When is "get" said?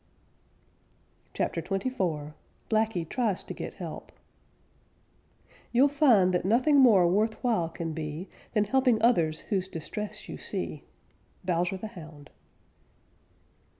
3.53-3.75